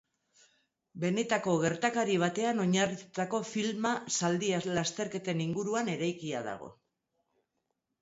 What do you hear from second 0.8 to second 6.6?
Benetako gertakari batean oinarritutako filma zaldi lasterketen inguruan eraikia